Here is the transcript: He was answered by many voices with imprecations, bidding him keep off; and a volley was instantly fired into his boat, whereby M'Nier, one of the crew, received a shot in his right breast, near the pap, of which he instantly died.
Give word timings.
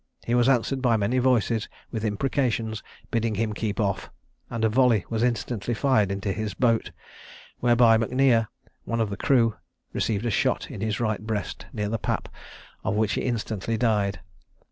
He 0.25 0.33
was 0.33 0.49
answered 0.49 0.81
by 0.81 0.97
many 0.97 1.19
voices 1.19 1.69
with 1.91 2.03
imprecations, 2.03 2.81
bidding 3.11 3.35
him 3.35 3.53
keep 3.53 3.79
off; 3.79 4.09
and 4.49 4.65
a 4.65 4.67
volley 4.67 5.05
was 5.11 5.21
instantly 5.21 5.75
fired 5.75 6.11
into 6.11 6.33
his 6.33 6.55
boat, 6.55 6.89
whereby 7.59 7.99
M'Nier, 7.99 8.47
one 8.83 8.99
of 8.99 9.11
the 9.11 9.15
crew, 9.17 9.57
received 9.93 10.25
a 10.25 10.31
shot 10.31 10.71
in 10.71 10.81
his 10.81 10.99
right 10.99 11.21
breast, 11.21 11.67
near 11.71 11.87
the 11.87 11.99
pap, 11.99 12.29
of 12.83 12.95
which 12.95 13.13
he 13.13 13.21
instantly 13.21 13.77
died. 13.77 14.21